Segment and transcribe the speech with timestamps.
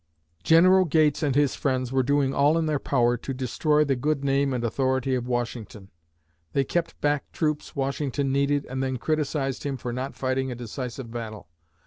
[0.41, 4.23] General Gates and his friends were doing all in their power to destroy the good
[4.25, 5.91] name and the authority of Washington.
[6.53, 11.11] They kept back troops Washington needed and then criticized him for not fighting a decisive
[11.11, 11.49] battle.